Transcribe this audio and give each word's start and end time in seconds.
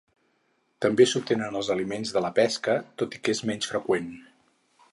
També 0.85 1.05
s’obtenen 1.09 1.59
els 1.59 1.69
aliments 1.75 2.13
de 2.15 2.25
la 2.27 2.31
pesca, 2.39 2.77
tot 3.03 3.19
i 3.19 3.21
que 3.27 3.37
és 3.37 3.43
menys 3.51 3.69
freqüent. 3.73 4.09